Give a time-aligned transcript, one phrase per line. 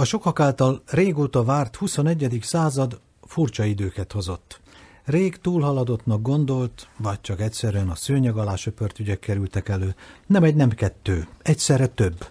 [0.00, 2.38] A sokak által régóta várt 21.
[2.42, 4.60] század furcsa időket hozott.
[5.04, 9.94] Rég túlhaladottnak gondolt, vagy csak egyszerűen a szőnyeg alá söpört ügyek kerültek elő.
[10.26, 12.26] Nem egy, nem kettő, egyszerre több.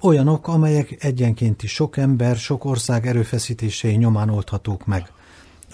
[0.00, 5.12] Olyanok, amelyek egyenként is sok ember, sok ország erőfeszítései nyomán oldhatók meg.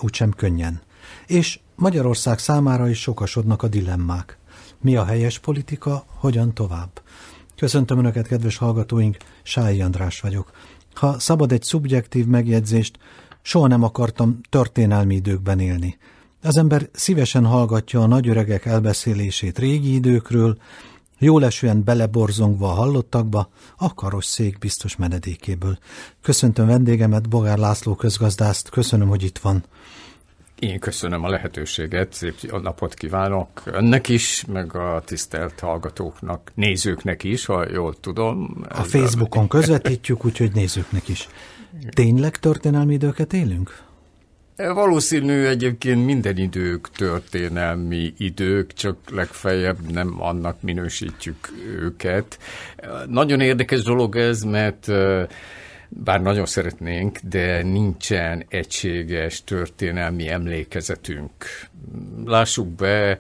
[0.01, 0.81] Úgysem könnyen.
[1.27, 4.39] És Magyarország számára is sokasodnak a dilemmák.
[4.81, 7.03] Mi a helyes politika, hogyan tovább?
[7.57, 10.51] Köszöntöm Önöket, kedves hallgatóink, Sályi András vagyok.
[10.95, 12.99] Ha szabad egy szubjektív megjegyzést,
[13.43, 15.99] soha nem akartam történelmi időkben élni.
[16.43, 20.59] Az ember szívesen hallgatja a nagyöregek elbeszélését régi időkről,
[21.19, 25.79] jól esően beleborzongva a hallottakba, a karosszék biztos menedékéből.
[26.23, 29.65] Köszöntöm vendégemet, Bogár László közgazdászt, köszönöm, hogy itt van.
[30.61, 37.45] Én köszönöm a lehetőséget, szép napot kívánok önnek is, meg a tisztelt hallgatóknak, nézőknek is,
[37.45, 38.65] ha jól tudom.
[38.69, 41.29] A Facebookon közvetítjük, úgyhogy nézőknek is.
[41.91, 43.83] Tényleg történelmi időket élünk?
[44.57, 51.49] Valószínű egyébként minden idők történelmi idők, csak legfeljebb nem annak minősítjük
[51.79, 52.39] őket.
[53.07, 54.87] Nagyon érdekes dolog ez, mert
[55.91, 61.33] bár nagyon szeretnénk, de nincsen egységes történelmi emlékezetünk.
[62.25, 63.19] Lássuk be,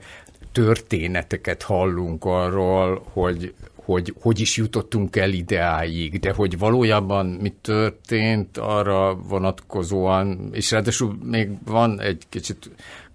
[0.53, 3.55] történeteket hallunk arról, hogy
[3.85, 11.19] hogy hogy is jutottunk el ideáig, de hogy valójában mi történt arra vonatkozóan, és ráadásul
[11.23, 12.71] még van egy kicsit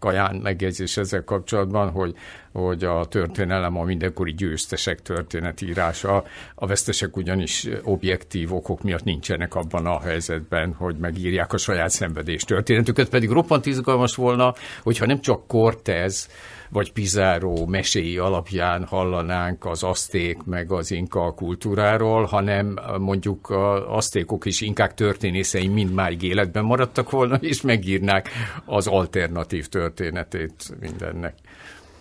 [0.06, 2.16] kaján megjegyzés ezzel kapcsolatban, hogy,
[2.52, 6.24] hogy a történelem a mindenkori győztesek történetírása,
[6.56, 12.44] a vesztesek ugyanis objektív okok miatt nincsenek abban a helyzetben, hogy megírják a saját szenvedés
[12.44, 14.54] történetüket, pedig roppant izgalmas volna,
[14.84, 16.30] hogyha nem csak Cortez,
[16.70, 24.46] vagy Pizarro meséi alapján hallanánk az aszték meg az inka kultúráról, hanem mondjuk az asztékok
[24.46, 28.30] is inkább történészei mind máig életben maradtak volna, és megírnák
[28.66, 31.36] az alternatív történetét mindennek.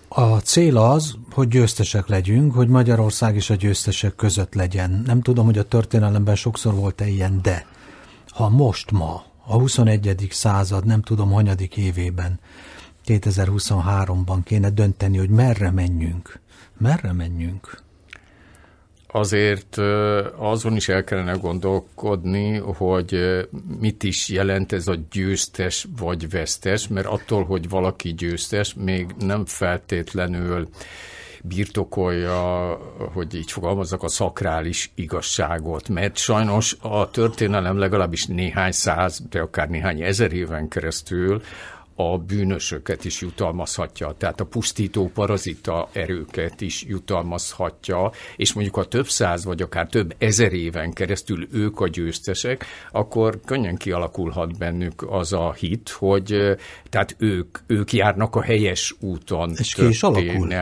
[0.08, 5.02] A cél az, hogy győztesek legyünk, hogy Magyarország is a győztesek között legyen.
[5.06, 7.66] Nem tudom, hogy a történelemben sokszor volt-e ilyen, de
[8.28, 10.26] ha most ma, a 21.
[10.30, 12.40] század, nem tudom, hanyadik évében
[13.06, 16.40] 2023-ban kéne dönteni, hogy merre menjünk.
[16.78, 17.82] Merre menjünk?
[19.16, 19.78] Azért
[20.36, 23.40] azon is el kellene gondolkodni, hogy
[23.80, 29.44] mit is jelent ez a győztes vagy vesztes, mert attól, hogy valaki győztes, még nem
[29.44, 30.68] feltétlenül
[31.42, 32.78] birtokolja,
[33.12, 39.68] hogy így fogalmazzak, a szakrális igazságot, mert sajnos a történelem legalábbis néhány száz, de akár
[39.68, 41.42] néhány ezer éven keresztül
[41.94, 49.06] a bűnösöket is jutalmazhatja, tehát a pusztító parazita erőket is jutalmazhatja, és mondjuk ha több
[49.06, 55.32] száz vagy akár több ezer éven keresztül ők a győztesek, akkor könnyen kialakulhat bennük az
[55.32, 56.56] a hit, hogy
[56.88, 59.52] tehát ők, ők járnak a helyes úton.
[59.58, 60.52] És ki is alakul?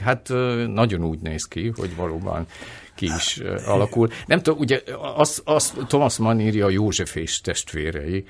[0.00, 0.28] Hát
[0.66, 2.46] nagyon úgy néz ki, hogy valóban
[2.96, 4.08] ki is alakul.
[4.26, 4.82] Nem tudom, ugye
[5.16, 8.24] azt, azt Thomas Mann írja a József és testvérei,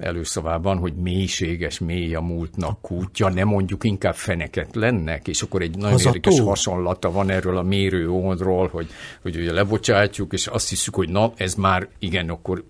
[0.00, 5.76] előszavában, hogy mélységes, mély a múltnak kútja, nem mondjuk inkább feneket lennek, és akkor egy
[5.76, 8.88] nagyon érdekes hasonlata van erről a mérőónról, hogy,
[9.22, 12.64] hogy ugye lebocsátjuk, és azt hiszük, hogy na, ez már igen, akkor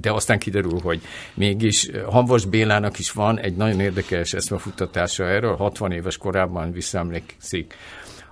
[0.00, 1.00] de aztán kiderül, hogy
[1.34, 7.74] mégis Hanvas Bélának is van egy nagyon érdekes eszmefuttatása erről, 60 éves korában visszaemlékszik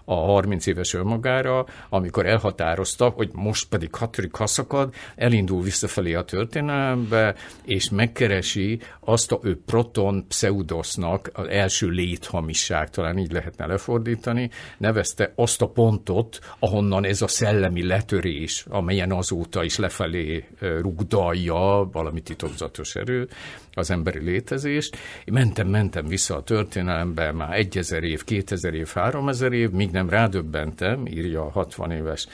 [0.05, 7.35] a 30 éves önmagára, amikor elhatározta, hogy most pedig hatodik haszakad, elindul visszafelé a történelembe,
[7.65, 15.33] és megkeresi azt a ő proton pseudosznak az első léthamisság, talán így lehetne lefordítani, nevezte
[15.35, 22.95] azt a pontot, ahonnan ez a szellemi letörés, amelyen azóta is lefelé rugdalja valami titokzatos
[22.95, 23.29] erő,
[23.75, 24.97] az emberi létezést.
[25.25, 30.09] Én mentem, mentem vissza a történelembe már egyezer év, kétezer év, háromezer év, míg nem
[30.09, 32.27] rádöbbentem, írja a 60 éves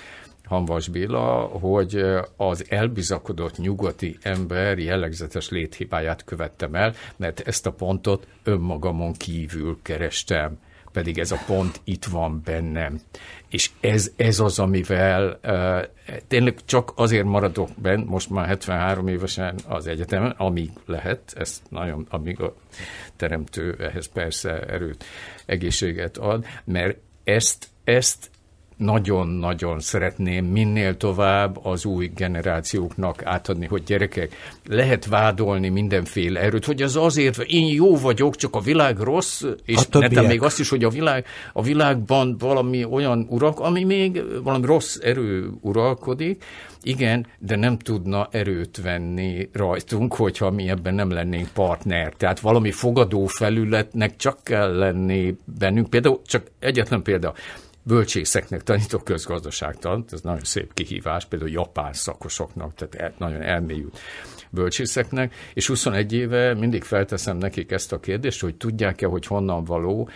[0.45, 2.05] Hanvas Béla, hogy
[2.37, 10.59] az elbizakodott nyugati ember jellegzetes léthibáját követtem el, mert ezt a pontot önmagamon kívül kerestem
[10.93, 13.00] pedig ez a pont itt van bennem.
[13.49, 15.41] És ez, ez az, amivel
[16.29, 22.06] tényleg csak azért maradok benn, most már 73 évesen az egyetemen, amíg lehet, ez nagyon,
[22.11, 22.55] amíg a
[23.17, 25.05] teremtő ehhez persze erőt,
[25.47, 26.99] egészséget ad, mert
[27.29, 28.31] ezt, ezt
[28.79, 34.35] nagyon-nagyon szeretném minél tovább az új generációknak átadni, hogy gyerekek,
[34.69, 39.87] lehet vádolni mindenféle erőt, hogy az azért, én jó vagyok, csak a világ rossz, és
[39.89, 44.67] netem még azt is, hogy a, világ, a világban valami olyan urak, ami még valami
[44.67, 46.45] rossz erő uralkodik,
[46.83, 52.13] igen, de nem tudna erőt venni rajtunk, hogyha mi ebben nem lennénk partner.
[52.17, 55.91] Tehát valami fogadó felületnek csak kell lenni bennünk.
[55.91, 57.35] Például, csak egyetlen példa,
[57.88, 63.99] bölcsészeknek tanítok közgazdaságtant, ez nagyon szép kihívás, például japán szakosoknak, tehát nagyon elmélyült
[64.50, 70.08] bölcsészeknek, és 21 éve mindig felteszem nekik ezt a kérdést, hogy tudják-e, hogy honnan való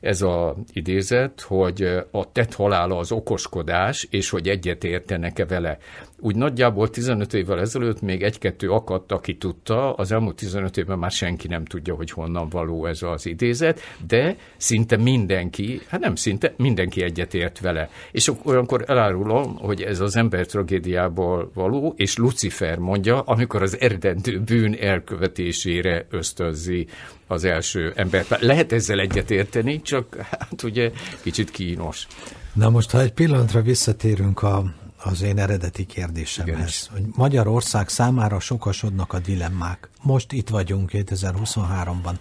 [0.00, 5.78] ez a idézet, hogy a tett halála az okoskodás, és hogy egyet értenek-e vele.
[6.20, 11.10] Úgy nagyjából 15 évvel ezelőtt még egy-kettő akadt, aki tudta, az elmúlt 15 évben már
[11.10, 16.54] senki nem tudja, hogy honnan való ez az idézet, de szinte mindenki, hát nem szinte,
[16.56, 17.90] mindenki egyetért vele.
[18.12, 24.40] És olyankor elárulom, hogy ez az ember tragédiából való, és Lucifer mondja, amikor az eredendő
[24.40, 26.86] bűn elkövetésére ösztönzi
[27.26, 28.40] az első embert.
[28.40, 30.90] Lehet ezzel egyetérteni, csak hát ugye
[31.22, 32.06] kicsit kínos.
[32.52, 34.64] Na most, ha egy pillanatra visszatérünk a,
[35.02, 39.88] az én eredeti kérdésemhez, hogy Magyarország számára sokasodnak a dilemmák.
[40.02, 42.14] Most itt vagyunk 2023-ban.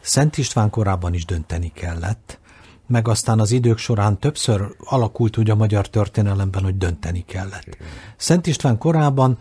[0.00, 2.38] Szent István korában is dönteni kellett,
[2.86, 7.66] meg aztán az idők során többször alakult úgy a magyar történelemben, hogy dönteni kellett.
[7.66, 7.86] Igen.
[8.16, 9.38] Szent István korában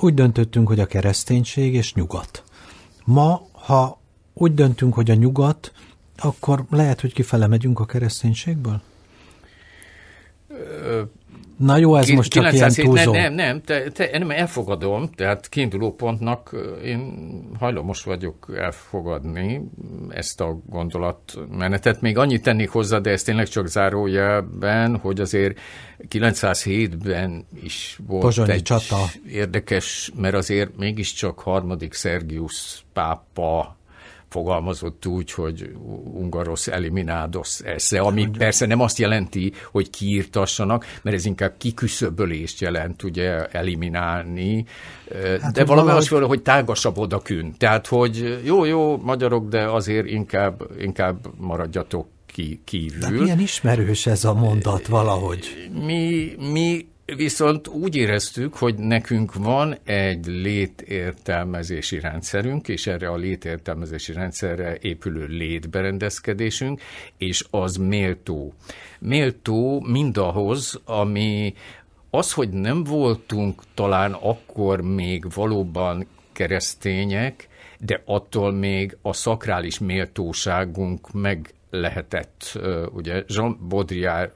[0.00, 2.44] úgy döntöttünk, hogy a kereszténység és nyugat.
[3.04, 4.00] Ma, ha
[4.34, 5.72] úgy döntünk, hogy a nyugat,
[6.16, 8.82] akkor lehet, hogy kifele megyünk a kereszténységből?
[11.60, 13.12] Na jó, ez most csak ilyen túlzó.
[13.12, 17.12] Nem, nem, te, te, nem elfogadom, tehát kiinduló pontnak én
[17.58, 19.60] hajlamos vagyok elfogadni
[20.08, 22.00] ezt a gondolatmenetet.
[22.00, 25.58] Még annyit tennék hozzá, de ez tényleg csak zárójelben, hogy azért
[26.08, 28.96] 907-ben is volt Pozsonyi egy csata.
[29.28, 33.76] érdekes, mert azért mégiscsak harmadik Szergius pápa
[34.30, 35.72] fogalmazott úgy, hogy
[36.14, 43.02] ungaros eliminados esze, ami persze nem azt jelenti, hogy kiírtassanak, mert ez inkább kiküszöbölést jelent,
[43.02, 44.64] ugye eliminálni,
[45.40, 46.22] hát, de valami valahogy...
[46.22, 47.54] az, hogy tágasabb odakün.
[47.58, 53.00] Tehát, hogy jó, jó, magyarok, de azért inkább, inkább maradjatok ki, kívül.
[53.00, 55.70] De milyen ismerős ez a mondat valahogy?
[55.84, 64.12] Mi, mi Viszont úgy éreztük, hogy nekünk van egy létértelmezési rendszerünk, és erre a létértelmezési
[64.12, 66.80] rendszerre épülő létberendezkedésünk,
[67.16, 68.54] és az méltó.
[68.98, 71.54] Méltó mindahhoz, ami
[72.10, 77.48] az, hogy nem voltunk talán akkor még valóban keresztények,
[77.78, 82.58] de attól még a szakrális méltóságunk meg lehetett.
[82.92, 84.32] Ugye Jean Baudrillard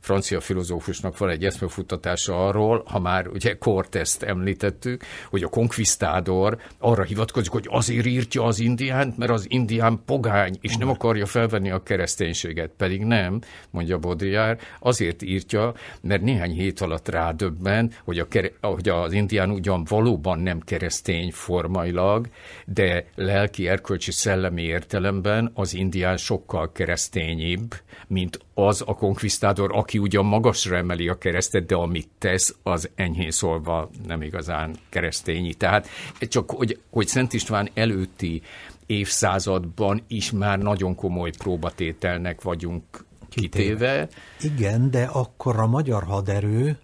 [0.00, 7.02] francia filozófusnak van egy eszmefuttatása arról, ha már ugye Cortest említettük, hogy a konkvisztádor arra
[7.02, 11.82] hivatkozik, hogy azért írtja az indiánt, mert az indián pogány, és nem akarja felvenni a
[11.82, 12.70] kereszténységet.
[12.76, 13.40] Pedig nem,
[13.70, 18.26] mondja Baudrillard, azért írtja, mert néhány hét alatt rádöbben, hogy, a,
[18.60, 22.28] hogy az indián ugyan valóban nem keresztény formailag,
[22.66, 27.74] de lelki, erkölcsi, szellemi értelemben az indián sokkal keresztényibb,
[28.06, 33.30] mint az a konkvisztádor, aki ugyan magasra emeli a keresztet, de amit tesz, az enyhén
[33.30, 35.54] szólva nem igazán keresztényi.
[35.54, 35.88] Tehát
[36.20, 38.42] csak, hogy, hogy Szent István előtti
[38.86, 42.84] évszázadban is már nagyon komoly próbatételnek vagyunk
[43.28, 44.08] kitéve.
[44.40, 46.78] Igen, de akkor a magyar haderő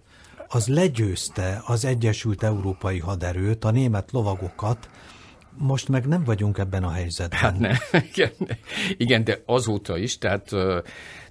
[0.47, 4.89] az legyőzte az Egyesült Európai Haderőt, a német lovagokat,
[5.57, 7.39] most meg nem vagyunk ebben a helyzetben.
[7.39, 8.31] Hát ne, igen,
[8.97, 10.77] igen, de azóta is, tehát uh,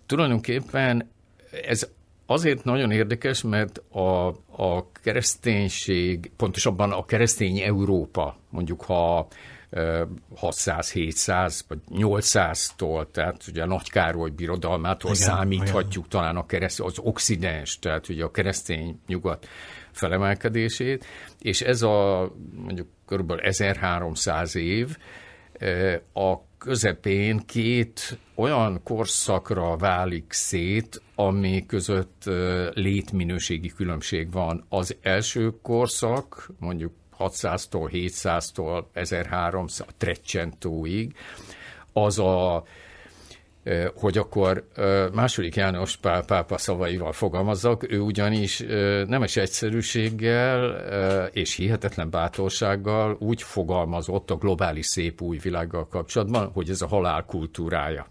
[0.06, 1.12] tulajdonképpen
[1.62, 1.88] ez
[2.26, 9.28] azért nagyon érdekes, mert a, a kereszténység, pontosabban a keresztény Európa, mondjuk ha
[10.40, 16.08] 600-700 vagy 800-tól, tehát ugye a Nagy Károly birodalmától Igen, számíthatjuk olyan.
[16.08, 19.46] talán a kereszt, az oxidens, tehát ugye a keresztény nyugat
[19.92, 21.04] felemelkedését,
[21.40, 23.32] és ez a mondjuk kb.
[23.42, 24.96] 1300 év
[26.12, 26.34] a
[26.64, 32.22] közepén két olyan korszakra válik szét, ami között
[32.74, 34.64] létminőségi különbség van.
[34.68, 41.14] Az első korszak, mondjuk 600-tól, 700-tól 1300 Treccentóig,
[41.92, 42.64] az a
[43.94, 44.68] hogy akkor
[45.12, 48.58] második János Pál pápa szavaival fogalmazzak, ő ugyanis
[49.06, 50.76] nemes egyszerűséggel
[51.32, 57.24] és hihetetlen bátorsággal úgy fogalmazott a globális szép új világgal kapcsolatban, hogy ez a halál
[57.24, 58.06] kultúrája.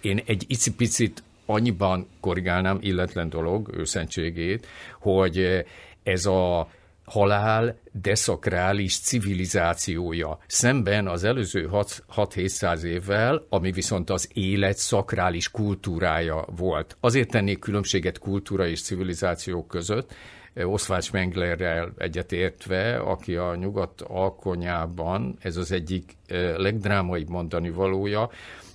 [0.00, 4.66] Én egy icipicit annyiban korrigálnám illetlen dolog őszentségét,
[5.00, 5.64] hogy
[6.02, 6.68] ez a
[7.04, 16.96] halál deszakrális civilizációja, szemben az előző 6-700 évvel, ami viszont az élet szakrális kultúrája volt.
[17.00, 20.14] Azért tennék különbséget kultúra és civilizáció között,
[20.62, 28.30] Oswald Spenglerrel egyetértve, aki a nyugat alkonyában, ez az egyik eh, legdrámaibb mondani valója,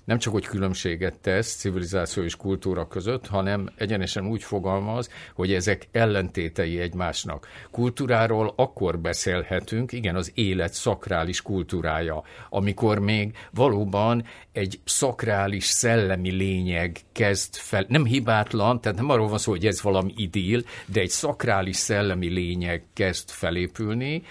[0.09, 5.87] nem csak hogy különbséget tesz civilizáció és kultúra között, hanem egyenesen úgy fogalmaz, hogy ezek
[5.91, 7.47] ellentétei egymásnak.
[7.71, 14.23] Kultúráról akkor beszélhetünk, igen, az élet szakrális kultúrája, amikor még valóban
[14.59, 19.81] egy szakrális szellemi lényeg kezd fel, nem hibátlan, tehát nem arról van szó, hogy ez
[19.81, 24.23] valami idill, de egy szakrális szellemi lényeg kezd felépülni,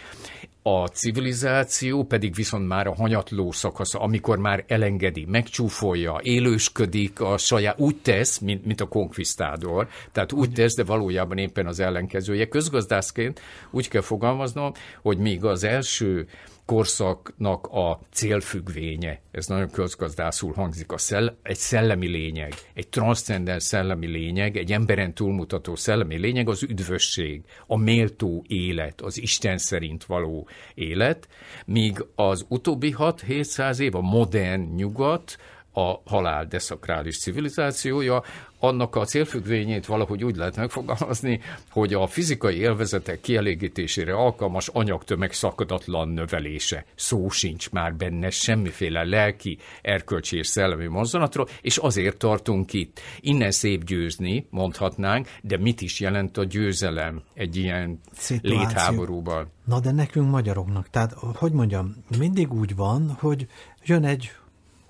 [0.63, 7.81] a civilizáció pedig viszont már a hanyatló szakasza, amikor már elengedi, megcsúfolja, élősködik a saját,
[7.81, 12.49] úgy tesz, mint, mint a konkvisztádor, tehát úgy tesz, de valójában éppen az ellenkezője.
[12.49, 16.29] Közgazdászként úgy kell fogalmaznom, hogy még az első
[16.69, 24.07] korszaknak a célfüggvénye, ez nagyon közgazdászul hangzik, a szell, egy szellemi lényeg, egy transzcendens szellemi
[24.07, 30.49] lényeg, egy emberen túlmutató szellemi lényeg az üdvösség, a méltó élet, az Isten szerint való
[30.75, 31.29] élet,
[31.67, 35.37] míg az utóbbi 6-700 év a modern nyugat,
[35.79, 38.23] a halál deszakrális civilizációja,
[38.59, 46.09] annak a célfüggvényét valahogy úgy lehet megfogalmazni, hogy a fizikai élvezetek kielégítésére alkalmas anyagtömeg szakadatlan
[46.09, 46.85] növelése.
[46.95, 53.01] Szó sincs már benne semmiféle lelki, erkölcsi és szellemi mozzanatról, és azért tartunk itt.
[53.21, 58.59] Innen szép győzni, mondhatnánk, de mit is jelent a győzelem egy ilyen Szituáció.
[58.59, 59.51] létháborúban?
[59.65, 63.47] Na de nekünk magyaroknak, tehát hogy mondjam, mindig úgy van, hogy
[63.85, 64.31] jön egy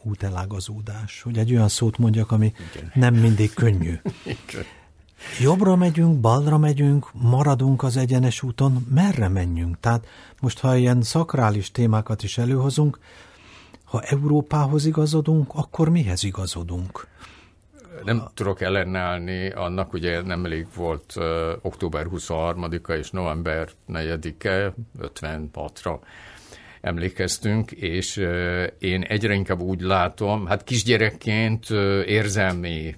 [0.02, 2.90] útelágazódás, hogy egy olyan szót mondjak, ami Igen.
[2.95, 3.93] nem mindig könnyű.
[4.25, 4.64] Igen.
[5.40, 9.81] Jobbra megyünk, balra megyünk, maradunk az egyenes úton, merre menjünk?
[9.81, 10.07] Tehát
[10.40, 12.99] most, ha ilyen szakrális témákat is előhozunk,
[13.85, 17.07] ha Európához igazodunk, akkor mihez igazodunk?
[18.05, 21.14] Nem tudok ellenállni annak, ugye nem elég volt
[21.62, 25.99] október 23-a és november 4-e, 56-ra
[26.81, 28.17] emlékeztünk, és
[28.79, 31.71] én egyre inkább úgy látom, hát kisgyerekként
[32.07, 32.95] érzelmi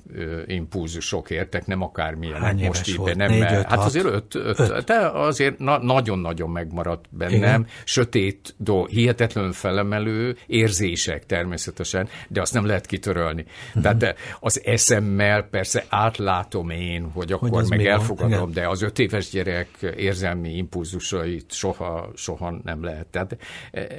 [0.47, 2.41] impulzusok értek, nem akármilyen.
[2.41, 3.17] Hány most éves volt?
[3.17, 4.85] Nem, Négy, öt, hát azért öt, öt, öt.
[4.85, 7.37] De azért na, nagyon-nagyon megmaradt bennem.
[7.37, 7.67] Igen.
[7.85, 13.45] Sötét, do, hihetetlenül felemelő érzések természetesen, de azt nem lehet kitörölni.
[13.69, 13.83] Uh-huh.
[13.83, 18.99] Tehát de az eszemmel persze átlátom én, hogy akkor hogy meg elfogadom, de az öt
[18.99, 23.07] éves gyerek érzelmi impulzusait soha, soha nem lehet.
[23.07, 23.37] Tehát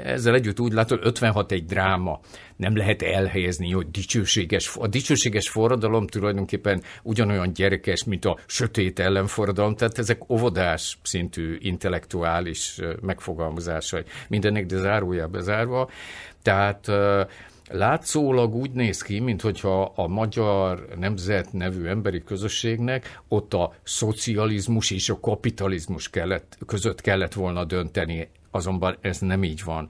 [0.03, 2.19] ezzel együtt úgy látom, 56 egy dráma.
[2.55, 9.75] Nem lehet elhelyezni, hogy dicsőséges, a dicsőséges forradalom tulajdonképpen ugyanolyan gyerekes, mint a sötét ellenforradalom,
[9.75, 14.03] tehát ezek óvodás szintű intellektuális megfogalmazásai.
[14.27, 15.89] Mindennek de zárójelbe zárva.
[16.41, 16.87] Tehát
[17.69, 25.09] látszólag úgy néz ki, mintha a magyar nemzet nevű emberi közösségnek ott a szocializmus és
[25.09, 29.89] a kapitalizmus kellett, között kellett volna dönteni azonban ez nem így van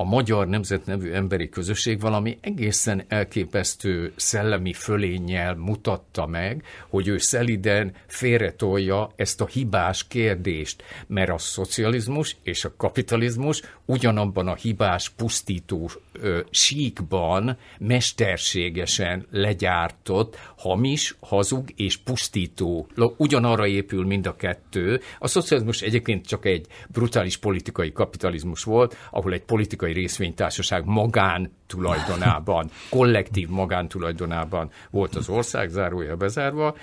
[0.00, 7.18] a Magyar Nemzet nevű emberi közösség valami egészen elképesztő szellemi fölénnyel mutatta meg, hogy ő
[7.18, 15.08] szeliden félretolja ezt a hibás kérdést, mert a szocializmus és a kapitalizmus ugyanabban a hibás,
[15.08, 22.86] pusztító ö, síkban mesterségesen legyártott, hamis, hazug és pusztító.
[23.16, 25.00] Ugyanarra épül mind a kettő.
[25.18, 31.52] A szocializmus egyébként csak egy brutális politikai kapitalizmus volt, ahol egy politikai Európai Részvénytársaság magán
[31.66, 36.76] tulajdonában, kollektív magántulajdonában volt az ország, zárója bezárva,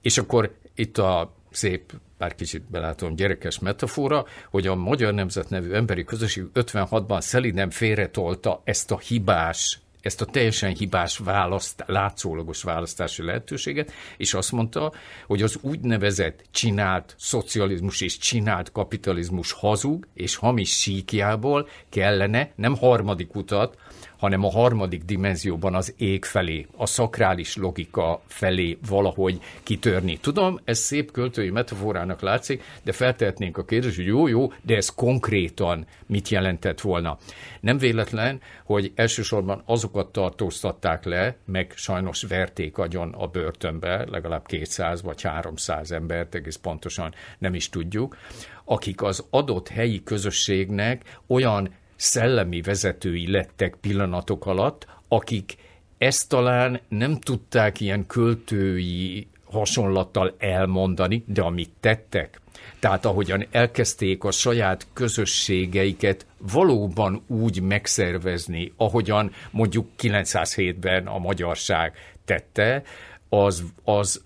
[0.00, 5.72] és akkor itt a szép, bár kicsit belátom gyerekes metafora, hogy a Magyar Nemzet nevű
[5.72, 13.22] emberi közösség 56-ban szeliden félretolta ezt a hibás ezt a teljesen hibás választ, látszólagos választási
[13.22, 14.92] lehetőséget, és azt mondta,
[15.26, 23.34] hogy az úgynevezett csinált szocializmus és csinált kapitalizmus hazug és hamis síkjából kellene nem harmadik
[23.34, 23.76] utat,
[24.18, 30.18] hanem a harmadik dimenzióban az ég felé, a szakrális logika felé valahogy kitörni.
[30.18, 34.88] Tudom, ez szép költői metaforának látszik, de feltehetnénk a kérdést, hogy jó, jó, de ez
[34.88, 37.18] konkrétan mit jelentett volna.
[37.60, 45.02] Nem véletlen, hogy elsősorban azokat tartóztatták le, meg sajnos verték agyon a börtönbe, legalább 200
[45.02, 48.16] vagy 300 embert, egész pontosan nem is tudjuk,
[48.64, 55.56] akik az adott helyi közösségnek olyan szellemi vezetői lettek pillanatok alatt, akik
[55.98, 62.40] ezt talán nem tudták ilyen költői hasonlattal elmondani, de amit tettek,
[62.78, 71.92] tehát ahogyan elkezdték a saját közösségeiket valóban úgy megszervezni, ahogyan mondjuk 907-ben a magyarság
[72.24, 72.82] tette,
[73.28, 74.22] az, az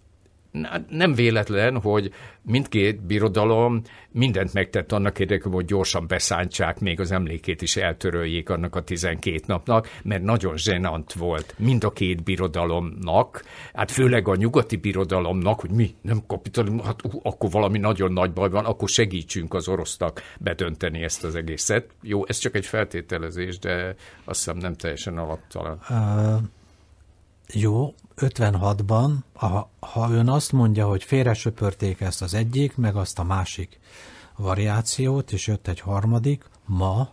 [0.88, 7.62] nem véletlen, hogy mindkét birodalom mindent megtett annak érdekében, hogy gyorsan beszántsák, még az emlékét
[7.62, 13.44] is eltöröljék annak a 12 napnak, mert nagyon zsenant volt mind a két birodalomnak,
[13.74, 18.32] hát főleg a nyugati birodalomnak, hogy mi nem kapitalizmus, hát uh, akkor valami nagyon nagy
[18.32, 21.90] baj van, akkor segítsünk az orosznak bedönteni ezt az egészet.
[22.02, 23.94] Jó, ez csak egy feltételezés, de
[24.24, 25.78] azt hiszem nem teljesen alaptalan.
[25.90, 26.42] Uh
[27.52, 33.24] jó, 56-ban, ha, ha ön azt mondja, hogy félresöpörték ezt az egyik, meg azt a
[33.24, 33.78] másik
[34.36, 37.08] variációt, és jött egy harmadik, ma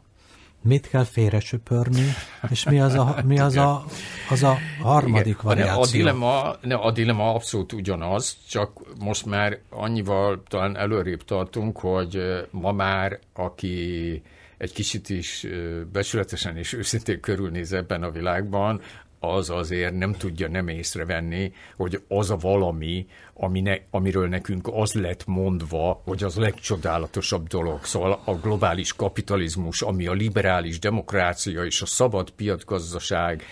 [0.62, 2.06] mit kell félresöpörni,
[2.50, 3.84] és mi az a, mi az a,
[4.30, 5.82] az a harmadik Igen, variáció?
[5.82, 12.18] A dilemma, ne, a dilemma abszolút ugyanaz, csak most már annyival talán előrébb tartunk, hogy
[12.52, 14.22] ma már, aki
[14.58, 15.48] egy kicsit is
[15.92, 18.82] becsületesen és őszintén körülnéz ebben a világban,
[19.20, 25.26] az azért nem tudja nem észrevenni, hogy az a valami, amine, amiről nekünk az lett
[25.26, 27.84] mondva, hogy az legcsodálatosabb dolog.
[27.84, 33.44] Szóval a globális kapitalizmus, ami a liberális demokrácia és a szabad piacgazdaság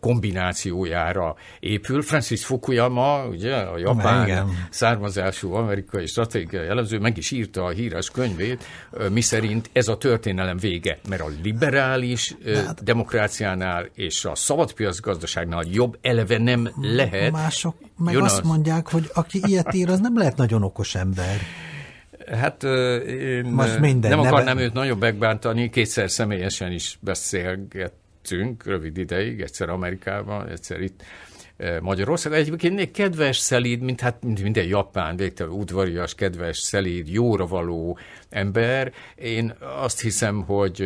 [0.00, 2.02] kombinációjára épül.
[2.02, 4.48] Francis Fukuyama, ugye, a japán Igen.
[4.70, 8.64] származású amerikai stratégiai jellemző, meg is írta a híres könyvét,
[9.10, 16.38] miszerint ez a történelem vége, mert a liberális hát, demokráciánál és a szabadpiacgazdaságnál jobb eleve
[16.38, 17.32] nem lehet.
[17.32, 18.46] Mások meg Jön azt az...
[18.46, 21.36] mondják, hogy aki ilyet ír, az nem lehet nagyon okos ember.
[22.32, 22.62] Hát
[23.06, 27.92] én Most minden, nem akarnám őt nagyon megbántani, kétszer személyesen is beszélget
[28.30, 31.02] lettünk rövid ideig, egyszer Amerikában, egyszer itt
[31.56, 32.32] eh, Magyarország.
[32.32, 37.98] Egyébként még kedves, szelíd, mint hát mint minden japán, végtelen udvarias, kedves, szelíd, jóra való
[38.28, 38.92] ember.
[39.16, 40.80] Én azt hiszem, hogy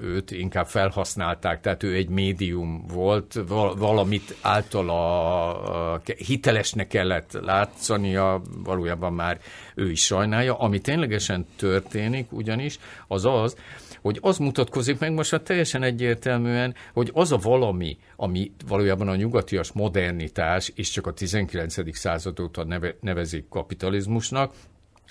[0.00, 3.40] őt inkább felhasználták, tehát ő egy médium volt,
[3.76, 9.40] valamit általa hitelesnek kellett látszania, valójában már
[9.74, 10.58] ő is sajnálja.
[10.58, 13.56] Ami ténylegesen történik ugyanis, az az,
[14.00, 19.16] hogy az mutatkozik meg most már teljesen egyértelműen, hogy az a valami, ami valójában a
[19.16, 21.96] nyugatias modernitás, és csak a 19.
[21.96, 24.52] század óta neve, nevezik kapitalizmusnak,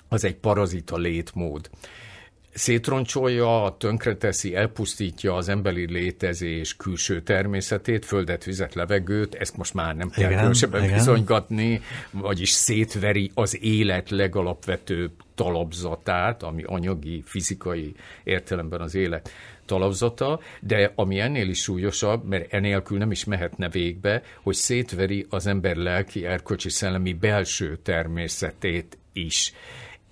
[0.08, 1.70] az egy parazita létmód
[2.58, 10.10] szétroncsolja, tönkreteszi, elpusztítja az emberi létezés külső természetét, földet, vizet, levegőt, ezt most már nem
[10.10, 19.30] kell különösebben bizonygatni, vagyis szétveri az élet legalapvetőbb talapzatát, ami anyagi, fizikai értelemben az élet
[19.64, 25.46] talapzata, de ami ennél is súlyosabb, mert enélkül nem is mehetne végbe, hogy szétveri az
[25.46, 29.52] ember lelki, erkölcsi, szellemi belső természetét is.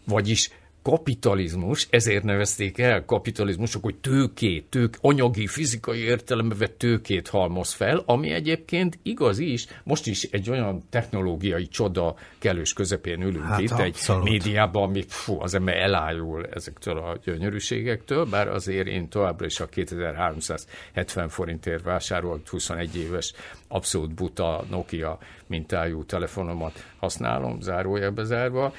[0.05, 0.51] Vagyis
[0.87, 8.03] kapitalizmus, ezért nevezték el kapitalizmusok, hogy tőkét, tők, anyagi, fizikai értelembe vett tőkét halmoz fel,
[8.07, 13.71] ami egyébként igaz is, most is egy olyan technológiai csoda kellős közepén ülünk hát itt,
[13.71, 14.27] abszolút.
[14.27, 19.61] egy médiában, ami fú, az ember elájul ezektől a gyönyörűségektől, bár azért én továbbra is
[19.61, 23.33] a 2370 forintért vásárolt 21 éves
[23.69, 28.73] abszolút buta Nokia mintájú telefonomat használom, zárójelbe zárva,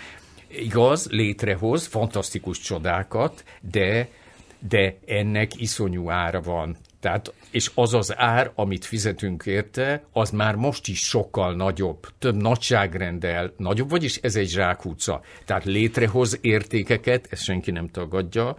[0.47, 4.09] Igaz, létrehoz fantasztikus csodákat, de,
[4.59, 6.77] de ennek iszonyú ára van.
[7.07, 12.35] Tehát, és az az ár, amit fizetünk érte, az már most is sokkal nagyobb, több
[12.35, 15.21] nagyságrendel nagyobb, vagyis ez egy zsákutca.
[15.45, 18.57] Tehát létrehoz értékeket, ezt senki nem tagadja,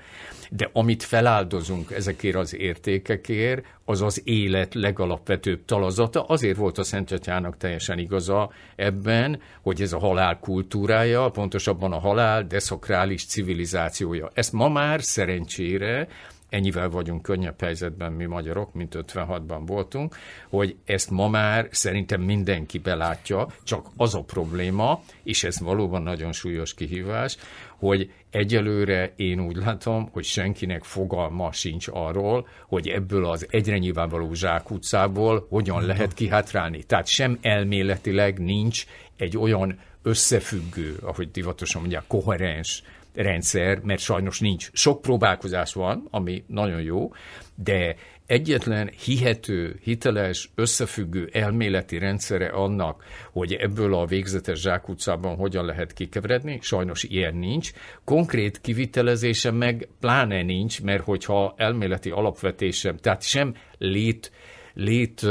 [0.50, 6.22] de amit feláldozunk ezekért az értékekért, az az élet legalapvetőbb talazata.
[6.22, 12.46] Azért volt a Szentjatyának teljesen igaza ebben, hogy ez a halál kultúrája, pontosabban a halál
[12.46, 14.30] deszokrális civilizációja.
[14.34, 16.08] Ezt ma már szerencsére
[16.48, 20.16] ennyivel vagyunk könnyebb helyzetben mi magyarok, mint 56-ban voltunk,
[20.48, 26.32] hogy ezt ma már szerintem mindenki belátja, csak az a probléma, és ez valóban nagyon
[26.32, 27.36] súlyos kihívás,
[27.76, 34.34] hogy egyelőre én úgy látom, hogy senkinek fogalma sincs arról, hogy ebből az egyre nyilvánvaló
[34.34, 36.82] zsákutcából hogyan lehet kihátrálni.
[36.82, 38.84] Tehát sem elméletileg nincs
[39.16, 42.82] egy olyan összefüggő, ahogy divatosan mondják, koherens
[43.14, 44.70] rendszer, mert sajnos nincs.
[44.72, 47.12] Sok próbálkozás van, ami nagyon jó,
[47.54, 55.92] de egyetlen hihető, hiteles, összefüggő elméleti rendszere annak, hogy ebből a végzetes zsákutcában hogyan lehet
[55.92, 57.70] kikeveredni, sajnos ilyen nincs.
[58.04, 64.32] Konkrét kivitelezése meg pláne nincs, mert hogyha elméleti alapvetésem, tehát sem lét
[64.78, 65.26] lét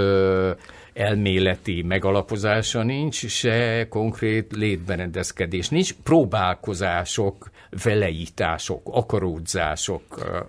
[0.93, 5.93] elméleti megalapozása nincs, se konkrét létberendezkedés nincs.
[5.93, 7.49] Próbálkozások,
[7.83, 10.01] veleítások, akaródzások,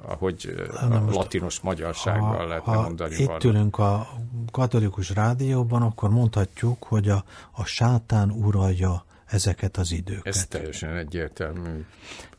[0.07, 0.55] ahogy
[0.89, 3.15] Na a latinos magyarsággal ha, lehetne ha mondani.
[3.19, 3.45] itt valami.
[3.45, 4.09] ülünk a
[4.51, 10.27] katolikus rádióban, akkor mondhatjuk, hogy a, a sátán uralja ezeket az időket.
[10.27, 11.85] Ez teljesen egyértelmű.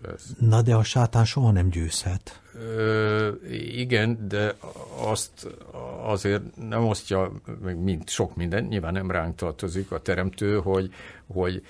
[0.01, 0.25] Ez...
[0.39, 2.41] Na de a sátán soha nem győzhet.
[2.53, 4.55] Ö, igen, de
[5.01, 5.47] azt
[6.01, 7.31] azért nem osztja
[7.61, 10.93] mint sok minden, nyilván nem ránk tartozik a teremtő, hogy,
[11.27, 11.63] hogy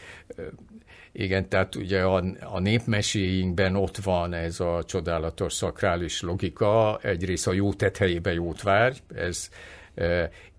[1.12, 7.54] igen, tehát ugye a, a népmeséinkben ott van ez a csodálatos szakrális logika, egyrészt a
[7.54, 9.50] jó tett helyébe jót várj, ez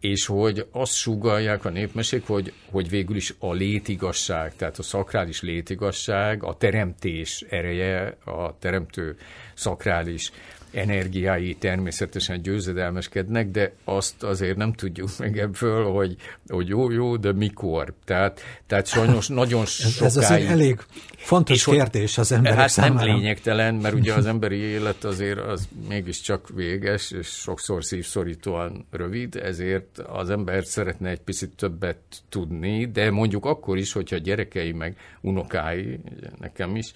[0.01, 5.43] és hogy azt sugalják a népmesék, hogy, hogy végül is a létigasság, tehát a szakrális
[5.43, 9.17] létigasság, a teremtés ereje, a teremtő
[9.55, 10.33] szakrális
[10.73, 16.17] energiái természetesen győzedelmeskednek, de azt azért nem tudjuk meg ebből, hogy,
[16.49, 17.93] hogy jó, jó, de mikor.
[18.05, 20.03] Tehát, tehát sajnos nagyon sokáig...
[20.03, 20.79] Ez azért elég
[21.17, 23.07] fontos és kérdés az emberek hát számára.
[23.07, 29.37] nem lényegtelen, mert ugye az emberi élet azért az mégiscsak véges, és sokszor szívszorítóan rövid,
[29.37, 34.97] ezért az ember szeretne egy picit többet tudni, de mondjuk akkor is, hogyha gyerekei meg
[35.21, 36.01] unokái,
[36.41, 36.93] nekem is,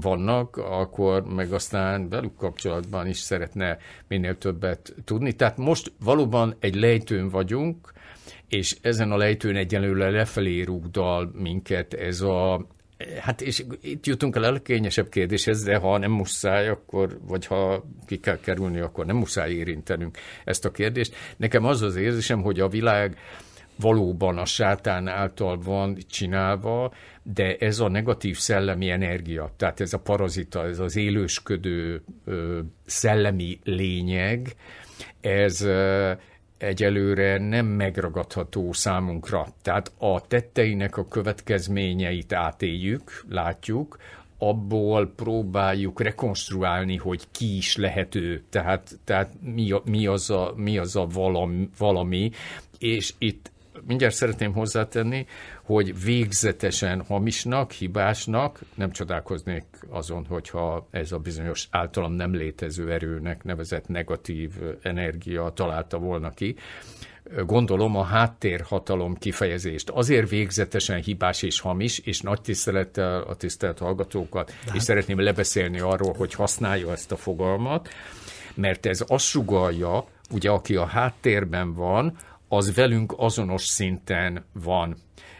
[0.00, 3.78] vannak, akkor meg aztán velük kapcsolatban is szeretne
[4.08, 5.32] minél többet tudni.
[5.32, 7.92] Tehát most valóban egy lejtőn vagyunk,
[8.48, 12.66] és ezen a lejtőn egyelőre lefelé rúgdal minket ez a,
[13.20, 17.84] Hát és itt jutunk el a legkényesebb kérdéshez, de ha nem muszáj, akkor, vagy ha
[18.06, 21.14] ki kell kerülni, akkor nem muszáj érintenünk ezt a kérdést.
[21.36, 23.18] Nekem az az érzésem, hogy a világ
[23.78, 29.98] valóban a sátán által van csinálva, de ez a negatív szellemi energia, tehát ez a
[29.98, 34.54] parazita, ez az élősködő ö, szellemi lényeg,
[35.20, 36.12] ez ö,
[36.58, 39.46] egyelőre nem megragadható számunkra.
[39.62, 43.96] Tehát a tetteinek a következményeit átéljük, látjuk,
[44.38, 50.96] abból próbáljuk rekonstruálni, hogy ki is lehető, tehát, tehát mi, mi, az a, mi az
[50.96, 52.30] a valami, valami,
[52.78, 53.50] és itt
[53.86, 55.26] mindjárt szeretném hozzátenni,
[55.62, 63.44] hogy végzetesen hamisnak, hibásnak, nem csodálkoznék azon, hogyha ez a bizonyos általam nem létező erőnek
[63.44, 64.50] nevezett negatív
[64.82, 66.56] energia találta volna ki,
[67.46, 69.90] gondolom a háttérhatalom kifejezést.
[69.90, 74.54] Azért végzetesen hibás és hamis, és nagy tisztelettel a tisztelt hallgatókat, De.
[74.64, 77.88] és hát- szeretném lebeszélni arról, hogy használja ezt a fogalmat,
[78.54, 82.16] mert ez azt sugalja, ugye aki a háttérben van,
[82.48, 84.96] az velünk azonos szinten van.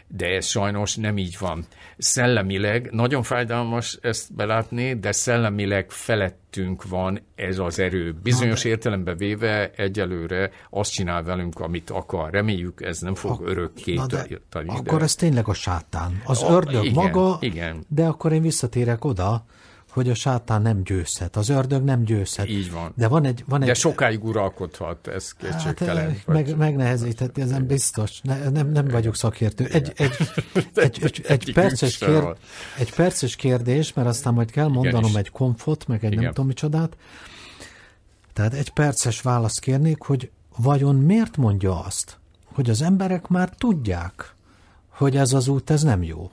[0.09, 1.65] De ez sajnos nem így van.
[1.97, 8.15] Szellemileg, nagyon fájdalmas ezt belátni, de szellemileg felettünk van ez az erő.
[8.23, 12.31] Bizonyos értelemben véve egyelőre azt csinál velünk, amit akar.
[12.31, 14.69] Reméljük, ez nem fog örökké de tani.
[14.69, 15.03] Akkor de...
[15.03, 16.21] ez tényleg a sátán.
[16.25, 17.85] Az a, ördög igen, maga, igen.
[17.87, 19.45] de akkor én visszatérek oda,
[19.97, 22.49] hogy a sátán nem győzhet, az ördög nem győzhet.
[22.49, 22.93] Így van.
[22.95, 23.43] De van egy...
[23.47, 23.67] Van egy...
[23.67, 26.09] De sokáig uralkodhat, ez kétségtelen.
[26.09, 28.21] Hát, meg, megnehezítheti, ezen biztos.
[28.21, 29.65] Ne, nem, nem vagyok szakértő.
[29.77, 30.15] Egy, egy,
[30.73, 32.23] egy, egy, egy, perces kér,
[32.77, 36.23] egy perces kérdés, mert aztán majd kell mondanom egy konfot, meg egy Igen.
[36.23, 36.97] nem tudom micsodát.
[38.33, 44.33] Tehát egy perces választ kérnék, hogy vajon miért mondja azt, hogy az emberek már tudják,
[44.89, 46.31] hogy ez az út, ez nem jó.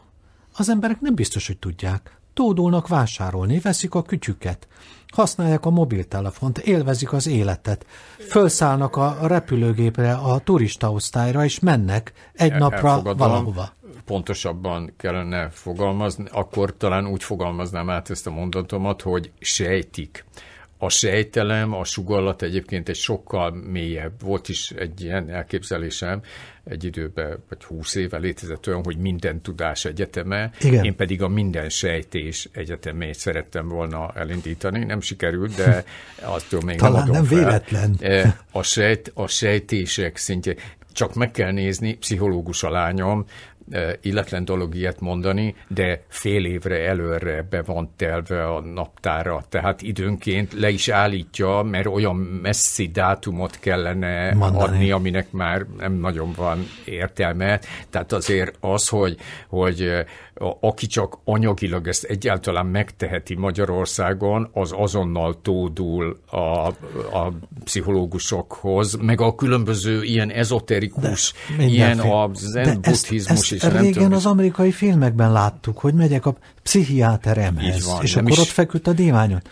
[0.52, 2.22] Az emberek nem biztos, hogy tudják.
[2.34, 4.68] Tódulnak vásárolni, veszik a kütyüket,
[5.12, 7.86] használják a mobiltelefont, élvezik az életet,
[8.28, 13.16] fölszállnak a repülőgépre, a turista osztályra, és mennek egy El, napra elfogadom.
[13.16, 13.72] valahova.
[14.04, 20.24] Pontosabban kellene fogalmazni, akkor talán úgy fogalmaznám át ezt a mondatomat, hogy sejtik
[20.84, 24.22] a sejtelem, a sugallat egyébként egy sokkal mélyebb.
[24.22, 26.22] Volt is egy ilyen elképzelésem
[26.64, 30.84] egy időben, vagy húsz éve létezett olyan, hogy minden tudás egyeteme, Igen.
[30.84, 34.84] én pedig a minden sejtés egyetemét szerettem volna elindítani.
[34.84, 35.84] Nem sikerült, de
[36.36, 37.38] attól még Talán nem nem fel.
[37.38, 37.96] véletlen.
[38.04, 40.54] E, a, sejt, a sejtések szintje,
[40.92, 43.24] csak meg kell nézni, pszichológus a lányom,
[44.00, 50.52] illetlen dolog ilyet mondani, de fél évre előre be van telve a naptára, tehát időnként
[50.52, 54.64] le is állítja, mert olyan messzi dátumot kellene Mondani.
[54.64, 57.60] adni, aminek már nem nagyon van értelme.
[57.90, 59.16] Tehát azért az, hogy,
[59.48, 60.04] hogy
[60.60, 66.66] aki csak anyagilag ezt egyáltalán megteheti Magyarországon, az azonnal tódul a,
[67.18, 67.32] a
[67.64, 73.62] pszichológusokhoz, meg a különböző ilyen ezoterikus, de, ilyen a zen buddhizmus is.
[73.62, 78.38] Régen tudom, az amerikai filmekben láttuk, hogy megyek a pszichiáteremhez, van, és akkor is...
[78.38, 79.42] ott feküdt a díványon.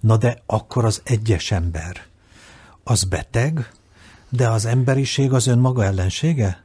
[0.00, 2.02] Na de akkor az egyes ember,
[2.84, 3.70] az beteg,
[4.28, 6.61] De az emberiség az önmaga ellensége?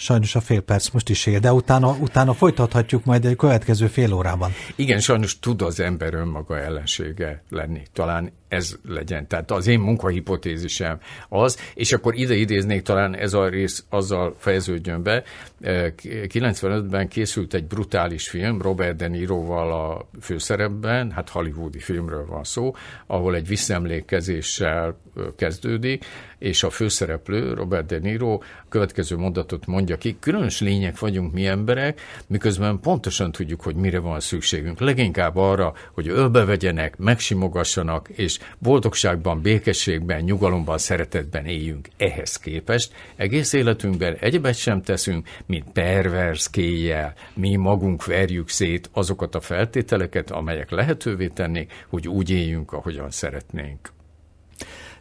[0.00, 4.12] Sajnos a fél perc most is él, de utána, utána folytathatjuk majd egy következő fél
[4.12, 4.50] órában.
[4.76, 7.82] Igen, sajnos tud az ember önmaga ellensége lenni.
[7.92, 9.26] Talán ez legyen.
[9.26, 15.02] Tehát az én munkahipotézisem az, és akkor ide idéznék, talán ez a rész azzal fejeződjön
[15.02, 15.22] be.
[15.62, 22.74] 95-ben készült egy brutális film, Robert De Niroval a főszerepben, hát hollywoodi filmről van szó,
[23.06, 24.98] ahol egy visszaemlékezéssel
[25.36, 26.04] kezdődik,
[26.40, 32.00] és a főszereplő, Robert De Niro, következő mondatot mondja ki, különös lények vagyunk mi emberek,
[32.26, 34.80] miközben pontosan tudjuk, hogy mire van szükségünk.
[34.80, 41.88] Leginkább arra, hogy ölbevegyenek, megsimogassanak, és boldogságban, békességben, nyugalomban, szeretetben éljünk.
[41.96, 47.14] Ehhez képest egész életünkben egyebet sem teszünk, mint pervers kéjjel.
[47.34, 53.99] Mi magunk verjük szét azokat a feltételeket, amelyek lehetővé tennék, hogy úgy éljünk, ahogyan szeretnénk.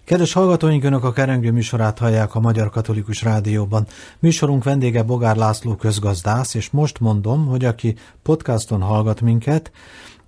[0.10, 3.88] Kedves hallgatóink, Önök a Kerengő műsorát hallják a Magyar Katolikus Rádióban.
[4.20, 9.72] Műsorunk vendége Bogár László közgazdász, és most mondom, hogy aki podcaston hallgat minket,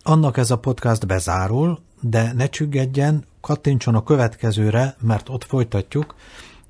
[0.04, 6.16] annak ez a podcast bezárul, de ne csüggedjen, kattintson a következőre, mert ott folytatjuk.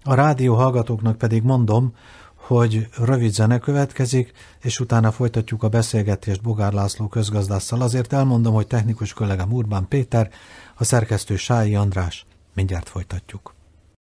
[0.03, 1.95] A rádió hallgatóknak pedig mondom,
[2.35, 7.81] hogy rövid zene következik, és utána folytatjuk a beszélgetést Bogár László közgazdásszal.
[7.81, 10.29] Azért elmondom, hogy technikus kollégám Urbán Péter,
[10.75, 12.25] a szerkesztő Sályi András.
[12.53, 13.53] Mindjárt folytatjuk.